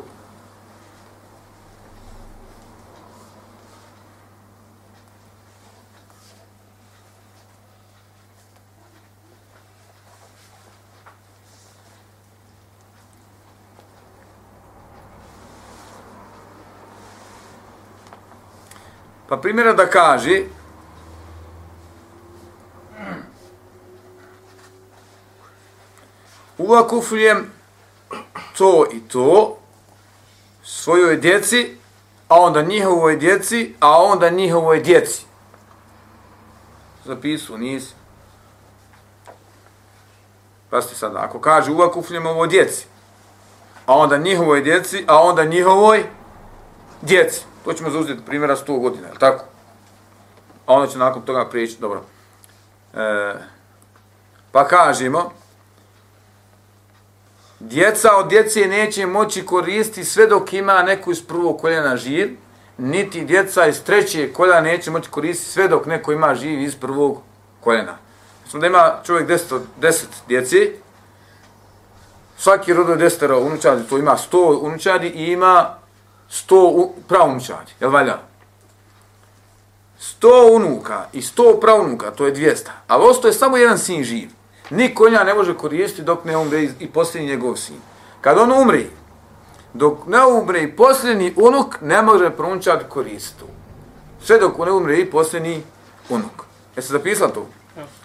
Pa 19.30 19.36
primjera 19.36 19.72
da 19.72 19.86
kaže 19.86 20.42
uvakufljujem 26.58 27.52
to 28.58 28.86
i 28.92 29.00
to 29.08 29.58
svojoj 30.62 31.16
djeci, 31.16 31.76
a 32.28 32.40
onda 32.40 32.62
njihovoj 32.62 33.16
djeci, 33.16 33.74
a 33.80 34.02
onda 34.02 34.30
njihovoj 34.30 34.80
djeci. 34.80 35.24
Zapisu, 37.04 37.58
nisi. 37.58 37.94
Pasti 40.70 40.94
sada, 40.94 41.18
ako 41.18 41.40
kaže 41.40 41.72
uvakufljujem 41.72 42.26
ovo 42.26 42.46
djeci, 42.46 42.86
a 43.86 43.94
onda 43.94 44.18
njihovoj 44.18 44.62
djeci, 44.62 45.04
a 45.06 45.22
onda 45.22 45.44
njihovoj 45.44 46.04
djeci. 47.02 47.49
To 47.64 47.72
ćemo 47.72 47.90
zauzeti 47.90 48.24
primjera 48.26 48.56
100 48.56 48.80
godina, 48.80 49.06
je 49.06 49.12
li 49.12 49.18
tako? 49.18 49.44
A 50.66 50.74
onda 50.74 50.86
će 50.86 50.98
nakon 50.98 51.22
toga 51.22 51.48
prijeći, 51.48 51.80
dobro. 51.80 52.02
E, 52.94 53.34
pa 54.52 54.68
kažemo, 54.68 55.32
djeca 57.60 58.16
od 58.16 58.28
djece 58.28 58.60
neće 58.60 59.06
moći 59.06 59.46
koristiti 59.46 60.04
sve 60.04 60.26
dok 60.26 60.52
ima 60.52 60.82
neku 60.82 61.12
iz 61.12 61.26
prvog 61.26 61.60
koljena 61.60 61.96
živ, 61.96 62.36
niti 62.78 63.24
djeca 63.24 63.66
iz 63.66 63.82
trećeg 63.82 64.32
koljena 64.32 64.60
neće 64.60 64.90
moći 64.90 65.10
koristiti 65.10 65.50
sve 65.50 65.68
dok 65.68 65.86
neko 65.86 66.12
ima 66.12 66.34
živ 66.34 66.60
iz 66.60 66.76
prvog 66.76 67.22
koljena. 67.60 67.96
Mislim 68.44 68.60
da 68.60 68.66
ima 68.66 68.94
čovjek 69.04 69.28
10, 69.28 69.60
10 69.80 70.04
djeci, 70.28 70.72
svaki 72.38 72.74
rodo 72.74 72.92
je 72.92 72.98
desetero 72.98 73.40
unučadi, 73.40 73.88
to 73.88 73.98
ima 73.98 74.16
100 74.32 74.58
unučadi 74.62 75.08
i 75.08 75.32
ima 75.32 75.79
100 76.30 76.88
pravunučadi, 77.08 77.72
jel 77.80 77.90
valja? 77.90 78.18
100 80.00 80.54
unuka 80.54 81.06
i 81.12 81.20
100 81.20 81.60
pravunuka, 81.60 82.10
to 82.10 82.26
je 82.26 82.34
200. 82.34 82.68
Ali 82.86 83.04
osto 83.04 83.28
je 83.28 83.32
samo 83.32 83.56
jedan 83.56 83.78
sin 83.78 84.04
živ. 84.04 84.30
Niko 84.70 85.08
nja 85.08 85.24
ne 85.24 85.34
može 85.34 85.54
koristiti 85.56 86.02
dok 86.02 86.24
ne 86.24 86.36
umre 86.36 86.68
i 86.78 86.86
posljednji 86.86 87.28
njegov 87.28 87.56
sin. 87.56 87.80
Kad 88.20 88.38
on 88.38 88.52
umri, 88.62 88.90
dok 89.74 90.06
ne 90.06 90.26
umre 90.26 90.62
i 90.62 90.76
posljednji 90.76 91.34
unuk, 91.36 91.80
ne 91.80 92.02
može 92.02 92.30
pravunučad 92.30 92.88
koristiti. 92.88 93.44
Sve 94.24 94.38
dok 94.38 94.58
ne 94.58 94.72
umre 94.72 94.98
i 94.98 95.10
posljednji 95.10 95.62
unuk. 96.08 96.44
Jeste 96.76 96.92
zapisali 96.92 97.32
to? 97.32 97.46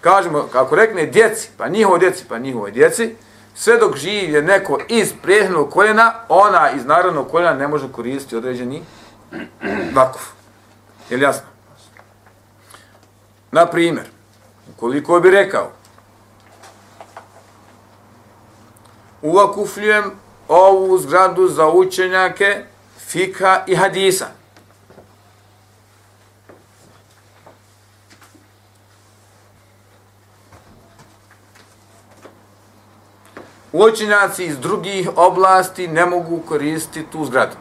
Kažemo, 0.00 0.48
kako 0.52 0.76
rekne 0.76 1.06
djeci, 1.06 1.50
pa 1.56 1.68
njihovo 1.68 1.98
djeci, 1.98 2.24
pa 2.28 2.38
njihovoj 2.38 2.70
djeci, 2.70 3.16
sve 3.58 3.78
dok 3.78 3.96
živ 3.96 4.30
je 4.30 4.42
neko 4.42 4.78
iz 4.88 5.12
prijehodnog 5.22 5.70
koljena, 5.70 6.14
ona 6.28 6.70
iz 6.70 6.84
narodnog 6.84 7.30
koljena 7.30 7.54
ne 7.54 7.68
može 7.68 7.92
koristiti 7.92 8.36
određeni 8.36 8.82
vakuf. 9.94 10.22
Je 11.10 11.16
li 11.16 11.22
jasno? 11.22 11.46
Na 13.52 13.66
primjer, 13.66 14.06
koliko 14.76 15.20
bi 15.20 15.30
rekao, 15.30 15.70
uvakufljujem 19.22 20.04
ovu 20.48 20.98
zgradu 20.98 21.48
za 21.48 21.68
učenjake 21.68 22.64
fika 22.98 23.64
i 23.66 23.76
hadisa. 23.76 24.26
Učenjaci 33.78 34.44
iz 34.44 34.58
drugih 34.58 35.08
oblasti 35.16 35.88
ne 35.88 36.06
mogu 36.06 36.40
koristiti 36.48 37.06
tu 37.12 37.24
zgradu. 37.24 37.56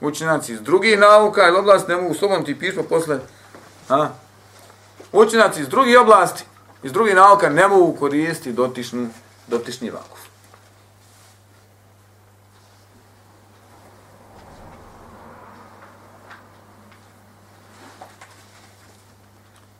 Učenjaci 0.00 0.52
iz 0.52 0.60
drugih 0.60 0.98
nauka 0.98 1.48
ili 1.48 1.58
oblasti 1.58 1.90
ne 1.92 1.96
mogu 1.96 2.14
sobom 2.14 2.44
ti 2.44 2.58
pismo 2.58 2.82
posle. 2.82 3.18
A? 3.88 4.08
Učenjaci 5.12 5.60
iz 5.60 5.68
drugih 5.68 5.98
oblasti, 6.00 6.44
iz 6.82 6.92
drugih 6.92 7.14
nauka 7.14 7.48
ne 7.48 7.68
mogu 7.68 7.96
koristiti 7.98 8.52
dotičnu, 8.52 9.08
dotični 9.46 9.90
vakuf. 9.90 10.18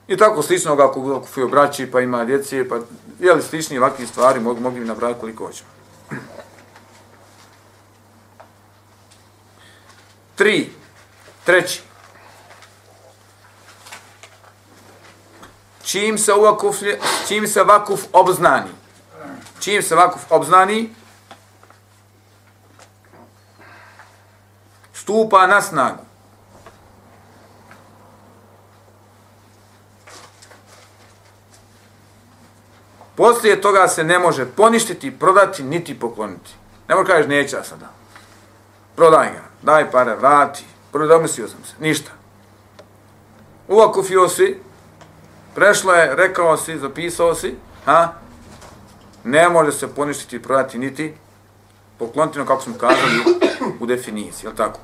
I 0.09 0.17
tako 0.17 0.43
slično 0.43 0.73
ako, 0.73 1.15
ako 1.17 1.27
fio 1.27 1.49
braći 1.49 1.91
pa 1.91 2.01
ima 2.01 2.25
djece, 2.25 2.69
pa 2.69 2.79
jeli 3.19 3.43
slični 3.43 3.79
ovakvi 3.79 4.07
stvari, 4.07 4.41
mogu, 4.41 4.61
mogu 4.61 4.77
im 4.77 4.87
nabrati 4.87 5.21
koliko 5.21 5.47
hoćemo. 5.47 5.71
Tri. 10.35 10.71
Treći. 11.45 11.83
Čim 15.83 16.19
se 16.19 16.33
vakuf, 16.33 16.77
čim 17.29 17.47
se 17.49 17.63
vakuf 17.63 18.01
obznani, 18.13 18.71
čim 19.61 19.83
se 19.83 19.95
vakuf 19.95 20.23
obznani, 20.31 20.95
stupa 24.93 25.47
na 25.47 25.63
snagu. 25.63 26.08
Poslije 33.29 33.61
toga 33.61 33.89
se 33.89 34.05
ne 34.05 34.19
može 34.19 34.47
poništiti, 34.47 35.11
prodati, 35.11 35.63
niti 35.63 35.99
pokloniti. 36.01 36.51
Ne 36.89 36.95
može 36.95 37.07
kažeš, 37.07 37.27
neće 37.27 37.57
ja 37.57 37.65
sada. 37.65 37.89
Prodaj 38.97 39.27
ga, 39.27 39.43
daj 39.63 39.91
pare, 39.91 40.15
vrati. 40.15 40.65
Prodomislio 40.93 41.49
sam 41.49 41.65
se, 41.65 41.75
ništa. 41.81 42.11
Uvakufio 43.69 44.29
si, 44.29 44.57
prešlo 45.55 45.93
je, 45.93 46.15
rekao 46.17 46.57
si, 46.57 46.79
zapisao 46.79 47.35
si, 47.35 47.55
ha? 47.85 48.13
ne 49.25 49.49
može 49.49 49.73
se 49.73 49.95
poništiti, 49.95 50.43
prodati, 50.43 50.79
niti 50.79 51.15
pokloniti, 51.99 52.39
no 52.39 52.47
kako 52.47 52.63
smo 52.63 52.75
kazali 52.75 53.21
u 53.81 53.87
definiciji, 53.87 54.49
je 54.49 54.57
tako? 54.57 54.81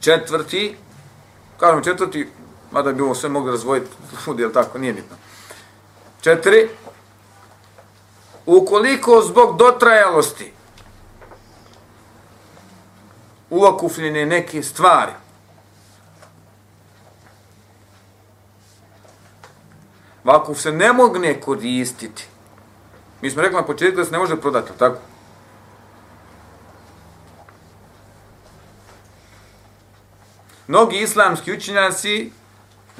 Četvrti, 0.00 0.76
kažemo 1.58 1.82
četvrti, 1.82 2.28
mada 2.70 2.92
bi 2.92 3.02
ovo 3.02 3.14
sve 3.14 3.28
mogli 3.28 3.50
razvojiti, 3.50 3.90
ljudi, 4.26 4.42
jel 4.42 4.52
tako, 4.52 4.78
nije 4.78 4.92
bitno. 4.92 5.16
Četiri, 6.20 6.68
ukoliko 8.46 9.22
zbog 9.22 9.56
dotrajalosti 9.56 10.52
uokufljene 13.50 14.26
neke 14.26 14.62
stvari, 14.62 15.12
vakuf 20.24 20.60
se 20.60 20.72
ne 20.72 20.92
mogne 20.92 21.40
koristiti. 21.40 22.26
Mi 23.22 23.30
smo 23.30 23.42
rekli 23.42 23.56
na 23.56 23.66
početku 23.66 23.96
da 23.96 24.04
se 24.04 24.12
ne 24.12 24.18
može 24.18 24.36
prodati, 24.36 24.70
tako? 24.78 24.98
mnogi 30.70 30.98
islamski 30.98 31.52
učinjaci 31.52 32.30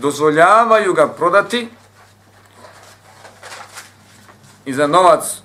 dozvoljavaju 0.00 0.94
ga 0.94 1.08
prodati 1.08 1.68
i 4.64 4.74
za 4.74 4.86
novac 4.86 5.42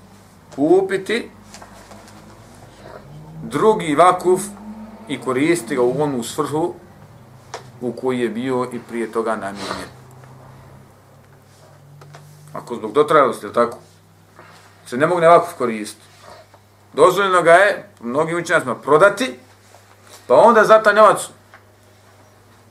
kupiti 0.56 1.30
drugi 3.44 3.96
vakuf 3.96 4.42
i 5.08 5.22
koristi 5.22 5.76
ga 5.76 5.82
u 5.82 6.02
onu 6.02 6.24
svrhu 6.24 6.74
u 7.82 7.92
koji 7.92 8.20
je 8.20 8.30
bio 8.30 8.70
i 8.74 8.80
prije 8.80 9.12
toga 9.12 9.36
namijenjen. 9.36 9.90
Ako 12.54 12.76
zbog 12.76 12.92
dotrajalosti, 12.94 13.54
tako? 13.54 13.78
Se 14.86 14.98
ne 14.98 15.08
mogne 15.08 15.28
vakuf 15.28 15.54
koristiti. 15.58 16.06
Dozvoljeno 16.94 17.42
ga 17.42 17.52
je, 17.52 17.90
mnogi 18.00 18.36
učenjacima, 18.36 18.76
prodati, 18.76 19.40
pa 20.28 20.36
onda 20.36 20.64
za 20.64 20.84
taj 20.84 20.94
novac 20.94 21.20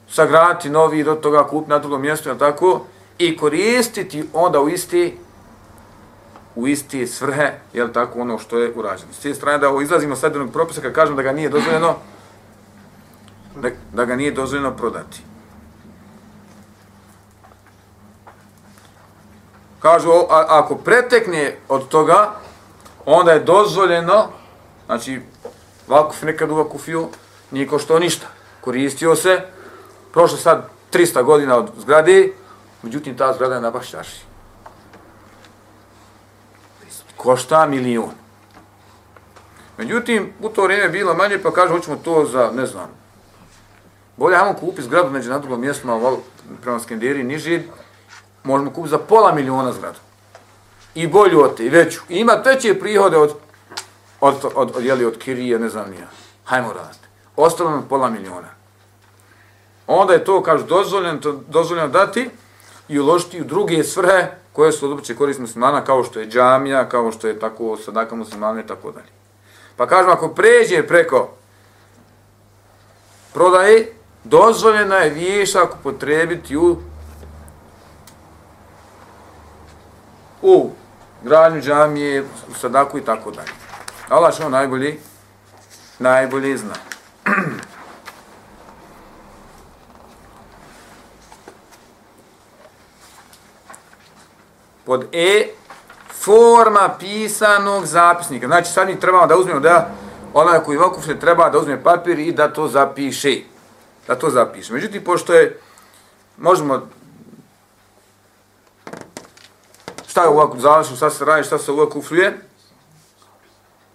sagraditi 0.09 0.71
novi 0.71 1.05
do 1.05 1.15
toga 1.15 1.47
kup 1.47 1.69
na 1.69 1.79
drugom 1.79 2.03
mjestu, 2.03 2.29
je 2.29 2.39
tako? 2.39 2.81
I 3.19 3.37
koristiti 3.37 4.25
onda 4.33 4.61
u 4.61 4.69
isti 4.69 5.19
u 6.55 6.69
isti 6.69 7.07
svrhe, 7.07 7.53
je 7.73 7.93
tako, 7.93 8.21
ono 8.21 8.39
što 8.39 8.59
je 8.59 8.73
urađeno. 8.75 9.13
S 9.13 9.19
te 9.19 9.35
strane 9.35 9.59
da 9.59 9.69
ovo 9.69 9.81
izlazimo 9.81 10.17
sad 10.17 10.33
jednog 10.33 10.53
propisa 10.53 10.81
kad 10.81 10.93
kažemo 10.93 11.17
da 11.17 11.23
ga 11.23 11.33
nije 11.33 11.49
dozvoljeno, 11.49 11.95
da, 13.57 13.71
da 13.93 14.05
ga 14.05 14.17
nije 14.17 14.33
dozvoljeno 14.33 14.77
prodati. 14.77 15.23
Kažu, 19.81 20.11
a, 20.11 20.47
ako 20.49 20.77
pretekne 20.77 21.57
od 21.69 21.89
toga, 21.89 22.33
onda 23.05 23.33
je 23.33 23.41
dozvoljeno, 23.41 24.29
znači, 24.87 25.21
vakuf 25.89 26.23
nekad 26.23 26.51
u 26.51 26.55
vakufiju, 26.55 27.09
nije 27.51 27.67
ko 27.67 27.79
što 27.79 27.99
ništa. 27.99 28.27
Koristio 28.61 29.17
se, 29.17 29.41
prošlo 30.15 30.39
sad 30.39 30.69
300 30.93 31.23
godina 31.23 31.57
od 31.57 31.71
zgrade, 31.79 32.33
međutim 32.83 33.17
ta 33.17 33.33
zgrada 33.33 33.55
je 33.55 33.61
na 33.61 33.71
bašćaši. 33.71 34.21
Košta 37.17 37.67
milion. 37.67 38.11
Međutim, 39.79 40.33
u 40.41 40.49
to 40.49 40.63
vrijeme 40.63 40.89
bilo 40.89 41.15
manje, 41.15 41.39
pa 41.43 41.51
kažu, 41.53 41.75
hoćemo 41.75 41.97
to 41.97 42.25
za, 42.25 42.51
ne 42.55 42.67
znam, 42.67 42.89
bolje 44.17 44.37
ajmo 44.37 44.55
kupi 44.55 44.83
zgradu 44.83 45.11
među 45.11 45.31
na 45.31 45.39
drugom 45.39 45.61
mjestu, 45.61 45.87
malo 45.87 46.23
prema 46.63 46.81
Skenderi, 46.81 47.25
niži, 47.25 47.63
možemo 48.45 48.71
kupiti 48.71 48.91
za 48.91 48.99
pola 48.99 49.35
miliona 49.35 49.73
zgradu. 49.73 49.99
I 50.95 51.07
bolju 51.07 51.41
od 51.41 51.57
te, 51.57 51.67
i 51.67 51.69
veću. 51.69 52.01
I 52.09 52.19
ima 52.19 52.33
veće 52.45 52.79
prihode 52.81 53.17
od, 53.17 53.35
od, 54.21 54.35
od, 54.45 54.53
od, 54.55 54.77
od, 54.77 54.85
jeli, 54.85 55.05
od 55.05 55.19
kirije, 55.19 55.59
ne 55.59 55.69
znam 55.69 55.91
nija. 55.91 56.07
Hajmo 56.45 56.73
raditi. 56.73 57.09
Ostalo 57.37 57.71
nam 57.71 57.87
pola 57.89 58.11
miliona. 58.11 58.54
Onda 59.87 60.13
je 60.13 60.25
to, 60.25 60.43
kažu, 60.43 60.65
dozvoljeno, 60.65 61.19
to, 61.19 61.33
dozvoljeno 61.49 61.89
dati 61.89 62.31
i 62.89 62.99
uložiti 62.99 63.41
u 63.41 63.45
druge 63.45 63.85
svrhe 63.85 64.27
koje 64.53 64.73
su 64.73 64.87
odopće 64.87 65.17
korist 65.17 65.41
muslimana, 65.41 65.85
kao 65.85 66.05
što 66.05 66.21
je 66.21 66.29
džamija, 66.29 66.89
kao 66.89 67.13
što 67.13 67.29
je 67.29 67.39
tako 67.39 67.77
sadaka 67.85 68.15
muslimana 68.15 68.61
i 68.61 68.67
tako 68.67 68.93
dalje. 68.93 69.09
Pa 69.77 69.87
kažemo, 69.87 70.13
ako 70.13 70.29
pređe 70.29 70.87
preko 70.87 71.31
prodaje, 73.33 73.93
dozvoljeno 74.25 74.95
je 74.95 75.11
vješak 75.11 75.75
upotrebiti 75.81 76.57
u 76.57 76.77
u 80.43 80.71
gradnju 81.23 81.61
džamije, 81.61 82.23
u 82.23 82.55
sadaku 82.61 82.99
i 82.99 83.05
tako 83.05 83.31
dalje. 83.31 83.51
Allah 84.09 84.35
što 84.35 84.49
najbolji, 84.49 84.99
najbolji 85.99 86.57
zna. 86.57 86.75
Pod 94.95 95.07
E, 95.13 95.49
forma 96.13 96.97
pisanog 96.99 97.87
zapisnika. 97.87 98.47
Znači, 98.47 98.73
sad 98.73 98.89
mi 98.89 99.01
trebamo 99.01 99.27
da 99.27 99.37
uzmemo 99.37 99.61
da 99.61 99.91
onaj 100.35 100.61
koji 100.61 100.79
vakuf 100.79 101.05
se 101.05 101.21
treba 101.21 101.51
da 101.51 101.59
uzme 101.59 101.83
papir 101.83 102.19
i 102.19 102.33
da 102.33 102.53
to 102.53 102.69
zapiše. 102.69 103.41
Da 104.07 104.15
to 104.15 104.31
zapiše. 104.31 104.73
Međutim, 104.73 105.05
pošto 105.05 105.33
je, 105.33 105.61
možemo 106.37 106.87
šta 110.07 110.23
je 110.23 110.29
ovako 110.29 110.59
završeno, 110.59 110.97
šta 110.97 111.11
se 111.11 111.25
radi, 111.25 111.45
šta 111.45 111.59
se 111.59 111.73
ovako 111.73 111.99
ufluje. 111.99 112.39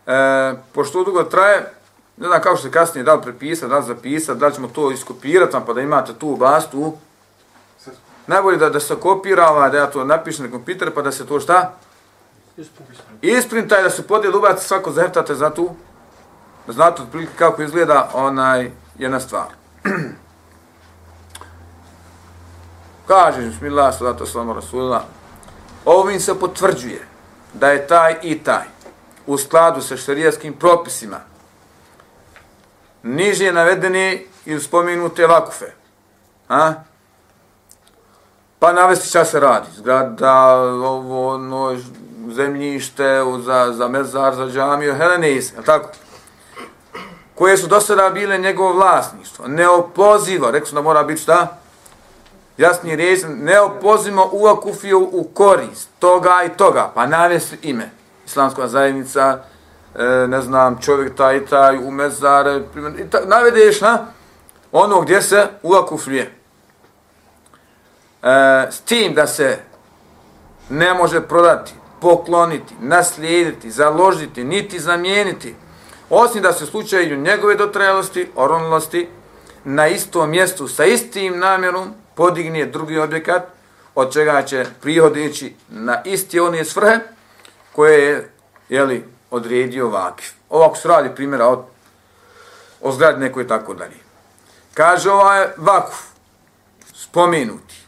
E, 0.08 0.54
pošto 0.74 1.04
dugo 1.04 1.24
traje, 1.24 1.74
ne 2.18 2.28
znam 2.28 2.42
kako 2.42 2.58
se 2.58 2.72
kasnije 2.72 3.04
da 3.04 3.14
li 3.14 3.22
prepisati, 3.22 3.70
da 3.70 3.78
li 3.78 3.86
zapisati, 3.86 4.40
da 4.40 4.48
li 4.48 4.56
ćemo 4.56 4.68
to 4.68 4.92
iskopirati 4.92 5.54
vam 5.54 5.66
pa 5.66 5.74
da 5.74 5.82
imate 5.82 6.14
tu 6.14 6.36
bastu. 6.36 6.98
Najbolje 8.30 8.58
da, 8.58 8.70
da 8.70 8.80
se 8.80 8.96
kopira, 8.96 9.70
da 9.70 9.78
ja 9.78 9.88
to 9.88 10.04
napišem 10.04 10.46
na 10.46 10.52
kompjuter 10.52 10.92
pa 10.94 11.02
da 11.02 11.12
se 11.12 11.26
to 11.26 11.40
šta? 11.40 11.74
Isprintaj 13.22 13.84
da 13.84 13.90
se 13.90 14.08
podijel 14.08 14.38
ubaci 14.38 14.68
svako 14.68 14.92
zaheftate 14.92 15.36
za 15.36 15.50
tu. 15.50 15.70
Da 16.68 16.74
znate 16.74 17.02
otprilike 17.02 17.32
kako 17.36 17.62
izgleda 17.62 18.10
onaj 18.14 18.72
jedna 18.98 19.20
stvar. 19.20 19.48
Kaže, 23.08 23.42
bismillah, 23.42 23.98
salatu, 23.98 24.26
salamu, 24.26 24.54
rasulillah, 24.54 25.02
ovim 25.86 26.20
se 26.20 26.40
potvrđuje 26.40 27.08
da 27.54 27.72
je 27.72 27.88
taj 27.88 28.16
i 28.24 28.40
taj 28.44 28.66
u 29.28 29.38
skladu 29.38 29.82
sa 29.82 29.98
šarijaskim 29.98 30.54
propisima 30.54 31.20
niže 33.04 33.52
navedeni 33.52 34.26
i 34.46 34.60
spomenute 34.60 35.28
vakufe. 35.28 35.66
A? 36.50 36.74
Pa 38.60 38.74
navesti 38.74 39.08
šta 39.08 39.26
se 39.26 39.40
radi. 39.40 39.68
Zgrada, 39.76 40.56
ovo, 40.56 41.34
ono, 41.34 41.78
zemljište, 42.32 43.24
za, 43.46 43.74
za 43.74 43.88
mezar, 43.88 44.36
za 44.36 44.48
džamiju, 44.48 44.96
Helenis, 44.96 45.54
je 45.54 45.64
tako? 45.66 45.90
Koje 47.36 47.58
su 47.58 47.68
do 47.68 47.80
sada 47.80 48.10
bile 48.10 48.38
njegovo 48.38 48.74
vlasništvo. 48.74 49.48
Neopozivo, 49.48 50.52
rekao 50.52 50.72
da 50.72 50.82
mora 50.82 51.04
biti 51.04 51.22
šta? 51.22 51.60
jasni 52.60 52.96
reč, 52.96 53.20
ne 53.28 53.60
opozimo 53.60 54.30
u 54.32 54.48
akufiju 54.48 55.10
u 55.12 55.24
korist 55.24 55.90
toga 56.00 56.44
i 56.46 56.58
toga, 56.58 56.92
pa 56.96 57.06
navesti 57.06 57.58
ime. 57.62 57.90
Islamska 58.26 58.68
zajednica, 58.68 59.40
e, 59.96 60.04
ne 60.28 60.42
znam, 60.42 60.82
čovjek 60.82 61.16
taj 61.16 61.38
i 61.38 61.46
taj, 61.46 61.78
u 61.78 61.92
mezare, 61.92 62.62
i 62.98 63.10
ta, 63.10 63.20
navedeš 63.26 63.82
na 63.82 64.06
ono 64.72 65.02
gdje 65.02 65.22
se 65.22 65.48
u. 65.64 65.74
E, 68.24 68.72
s 68.72 68.82
tim 68.82 69.14
da 69.14 69.28
se 69.28 69.60
ne 70.70 70.94
može 70.94 71.22
prodati, 71.22 71.74
pokloniti, 72.02 72.74
naslijediti, 72.80 73.72
založiti, 73.72 74.44
niti 74.44 74.80
zamijeniti, 74.80 75.56
osim 76.10 76.42
da 76.42 76.54
se 76.54 76.66
slučaju 76.66 77.18
njegove 77.18 77.56
dotrajalosti, 77.56 78.32
oronlosti, 78.36 79.10
na 79.64 79.88
istom 79.88 80.30
mjestu 80.30 80.68
sa 80.68 80.86
istim 80.86 81.40
namjerom, 81.40 81.94
podigne 82.16 82.66
drugi 82.66 82.98
objekat, 82.98 83.44
od 83.96 84.14
čega 84.14 84.44
će 84.44 84.66
prihod 84.82 85.18
ići 85.18 85.56
na 85.70 86.02
isti 86.06 86.40
one 86.40 86.66
svrhe 86.66 87.00
koje 87.76 88.04
je 88.04 88.32
jeli, 88.70 89.06
odredio 89.32 89.90
vakif. 89.90 90.32
Ovako 90.50 90.76
se 90.76 90.88
radi 90.88 91.16
primjera 91.16 91.48
od, 91.48 91.60
o 92.82 92.92
zgradi 92.92 93.20
nekoj 93.20 93.48
tako 93.48 93.74
dalje. 93.74 93.98
Kaže 94.74 95.12
ovaj 95.12 95.48
vakuf, 95.58 96.02
spomenuti. 96.94 97.79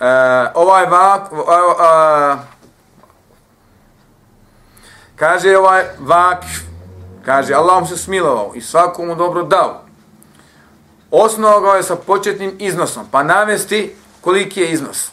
E, 0.00 0.06
ovaj 0.54 0.86
vakuf, 0.86 1.38
a, 1.48 1.74
a, 1.78 2.38
kaže 5.16 5.58
ovaj 5.58 5.84
vak, 5.98 6.44
kaže 7.24 7.54
Allah 7.54 7.80
mu 7.80 7.86
se 7.86 7.96
smilovao 7.96 8.52
i 8.54 8.60
svakomu 8.60 9.14
dobro 9.14 9.42
dao. 9.42 9.84
Osnovao 11.10 11.60
ga 11.60 11.70
je 11.70 11.82
sa 11.82 11.96
početnim 11.96 12.56
iznosom, 12.58 13.06
pa 13.10 13.22
navesti 13.22 13.96
koliki 14.20 14.60
je 14.60 14.70
iznos, 14.70 15.10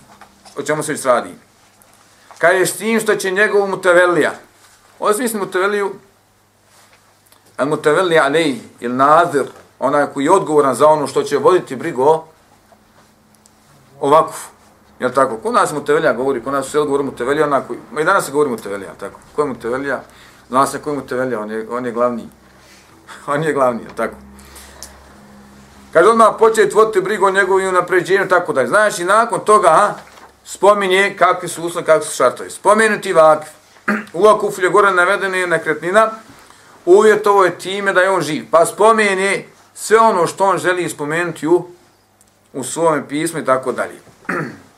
o 0.57 0.61
čemu 0.61 0.83
se 0.83 0.91
već 0.91 1.05
radi. 1.05 1.29
Kaže 2.37 2.57
je 2.57 2.65
s 2.65 2.77
tim 2.77 2.99
što 2.99 3.15
će 3.15 3.31
njegovu 3.31 3.67
mutavelija, 3.67 4.31
ovo 4.99 5.13
smisli 5.13 5.39
mutaveliju, 5.39 5.93
al 7.57 7.67
mutavelija 7.67 8.23
alej, 8.23 8.59
ili 8.79 8.93
nazir, 8.93 9.45
onaj 9.79 10.05
koji 10.13 10.25
je 10.25 10.31
odgovoran 10.31 10.75
za 10.75 10.87
ono 10.87 11.07
što 11.07 11.23
će 11.23 11.37
voditi 11.37 11.75
brigo, 11.75 12.25
ovako, 13.99 14.33
jel 15.01 15.11
tako? 15.11 15.37
Kod 15.37 15.53
nas 15.53 15.73
mutevelija 15.73 16.13
govori, 16.13 16.43
kod 16.43 16.53
nas 16.53 16.67
sve 16.67 16.81
govori 16.81 17.03
mutevelija, 17.03 17.45
onako, 17.45 17.75
ma 17.91 18.01
i 18.01 18.05
danas 18.05 18.25
se 18.25 18.31
govori 18.31 18.49
mutevelija, 18.49 18.93
tako? 18.99 19.19
Ko 19.35 19.41
je 19.41 19.47
mutevelija? 19.47 20.03
Zna 20.49 20.67
se 20.67 20.81
ko 20.81 20.89
je 20.89 20.95
mutevelija, 20.95 21.39
on 21.39 21.51
je, 21.51 21.67
on 21.69 21.85
je 21.85 21.91
glavni. 21.91 22.29
on 23.33 23.43
je 23.43 23.53
glavni, 23.53 23.81
jel 23.83 23.91
tako? 23.95 24.15
Kaže 25.93 26.09
odmah 26.09 26.27
početi 26.39 26.75
voditi 26.75 27.01
brigu 27.01 27.25
o 27.25 27.31
njegovim 27.31 27.73
napređenju, 27.73 28.27
tako 28.27 28.53
da. 28.53 28.67
Znaš, 28.67 28.99
i 28.99 29.05
nakon 29.05 29.39
toga, 29.45 29.67
a, 29.67 29.93
spominje 30.45 31.15
kakvi 31.17 31.49
su 31.49 31.63
uslovi, 31.63 31.85
kakvi 31.85 32.05
su 32.05 32.15
šartovi. 32.15 32.49
Spomenuti 32.49 33.13
vakif. 33.13 33.49
U 34.13 34.27
akuflje 34.27 34.69
gore 34.69 34.91
navedena 34.91 35.37
je 35.37 35.47
nekretnina, 35.47 36.11
uvjetovo 36.85 37.43
je 37.43 37.59
time 37.59 37.93
da 37.93 38.01
je 38.01 38.09
on 38.09 38.21
živ. 38.21 38.45
Pa 38.51 38.65
spomeni 38.65 39.45
sve 39.73 39.99
ono 39.99 40.27
što 40.27 40.45
on 40.45 40.57
želi 40.57 40.89
spomenuti 40.89 41.47
u, 41.47 41.65
u 42.53 42.63
svome 42.63 43.07
pismu 43.07 43.39
i 43.39 43.45
tako 43.45 43.71
dalje. 43.71 43.99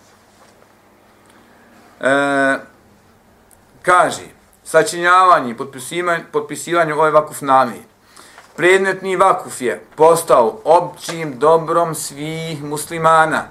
E, 2.04 2.58
kaže, 3.82 4.22
sačinjavanje 4.64 5.52
i 5.52 5.58
potpisivanje, 5.58 6.24
potpisivanje 6.32 6.94
ove 6.94 7.12
vakuf 7.12 7.42
nami. 7.42 7.84
Predmetni 8.56 9.16
vakuf 9.16 9.62
je 9.62 9.82
postao 9.96 10.60
općim 10.64 11.40
dobrom 11.40 11.96
svih 11.96 12.64
muslimana. 12.64 13.44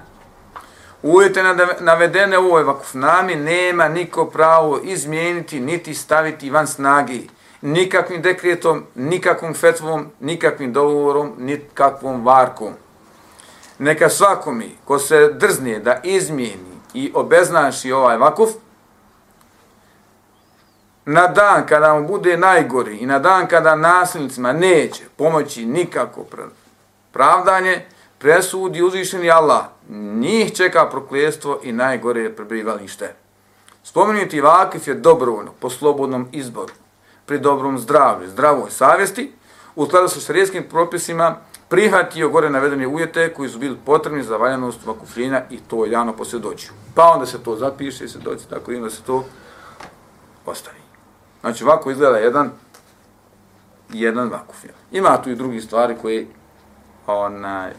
Uvjete 1.01 1.43
navedene 1.79 2.37
u 2.37 2.45
ovoj 2.45 2.63
vakuf 2.63 2.93
nami 2.93 3.35
nema 3.35 3.87
niko 3.87 4.25
pravo 4.25 4.79
izmijeniti 4.83 5.59
niti 5.59 5.93
staviti 5.93 6.49
van 6.49 6.67
snagi. 6.67 7.29
Nikakvim 7.61 8.21
dekretom, 8.21 8.85
nikakvom 8.95 9.53
fetvom, 9.53 10.11
nikakvim 10.19 10.73
dogovorom, 10.73 11.33
nikakvom 11.37 12.25
varkom. 12.25 12.73
Neka 13.79 14.09
svakomi 14.09 14.77
ko 14.85 14.99
se 14.99 15.33
drzne 15.33 15.79
da 15.79 15.99
izmijeni 16.03 16.72
i 16.93 17.11
obeznaši 17.15 17.91
ovaj 17.91 18.17
vakuf, 18.17 18.49
na 21.05 21.27
dan 21.27 21.65
kada 21.67 21.93
mu 21.93 22.07
bude 22.07 22.37
najgori 22.37 22.97
i 22.97 23.05
na 23.05 23.19
dan 23.19 23.47
kada 23.47 23.75
nasilnicima 23.75 24.53
neće 24.53 25.03
pomoći 25.15 25.65
nikako 25.65 26.25
pravdanje, 27.11 27.85
presudi 28.17 28.83
uzvišeni 28.83 29.31
Allah, 29.31 29.65
njih 30.19 30.53
čeka 30.55 30.89
prokljestvo 30.89 31.59
i 31.63 31.71
najgore 31.71 32.35
prebivalište. 32.35 33.13
Spomenuti 33.83 34.41
vakif 34.41 34.87
je 34.87 34.93
dobrovoljno, 34.93 35.51
po 35.59 35.69
slobodnom 35.69 36.27
izboru, 36.31 36.73
pri 37.25 37.39
dobrom 37.39 37.79
zdravlju, 37.79 38.29
zdravoj 38.29 38.71
savjesti, 38.71 39.31
u 39.75 39.85
skladu 39.85 40.07
sa 40.07 40.19
šarijskim 40.19 40.63
propisima, 40.69 41.35
prihvatio 41.73 42.29
gore 42.29 42.49
navedene 42.49 42.87
ujete 42.87 43.33
koji 43.33 43.49
su 43.49 43.59
bili 43.59 43.77
potrebni 43.85 44.23
za 44.23 44.37
valjanost 44.37 44.85
vakufljenja 44.85 45.41
i 45.49 45.57
to 45.57 45.85
javno 45.85 46.13
posvjedočio. 46.13 46.71
Pa 46.95 47.11
onda 47.13 47.25
se 47.25 47.43
to 47.43 47.55
zapiše 47.55 48.05
i 48.05 48.07
se 48.07 48.19
doći 48.19 48.49
tako 48.49 48.71
i 48.71 48.75
onda 48.75 48.89
se 48.89 49.01
to 49.03 49.25
ostavi. 50.45 50.77
Znači 51.41 51.63
ovako 51.63 51.91
izgleda 51.91 52.17
jedan 52.17 52.51
jedan 53.93 54.29
vakuf. 54.29 54.65
Ima 54.91 55.21
tu 55.21 55.29
i 55.29 55.35
drugi 55.35 55.61
stvari 55.61 55.95
koje 56.01 56.27
onaj, 57.07 57.71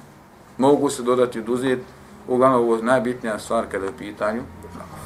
mogu 0.58 0.90
se 0.90 1.02
dodati 1.02 1.38
i 1.38 1.42
oduzeti, 1.42 1.84
Uglavnom 2.28 2.60
ovo 2.60 2.76
je 2.76 2.82
najbitnija 2.82 3.38
stvar 3.38 3.64
kada 3.70 3.84
je 3.84 3.90
u 3.90 3.98
pitanju 3.98 4.42